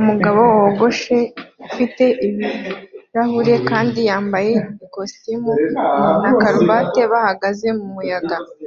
Umugabo 0.00 0.40
wogoshe 0.60 1.16
ufite 1.66 2.04
ibirahuri 2.26 3.54
kandi 3.68 3.98
yambaye 4.08 4.52
ikositimu 4.86 5.52
na 6.24 6.32
karuvati 6.40 7.00
bihagaze 7.10 7.68
mumuyaga 7.78 8.36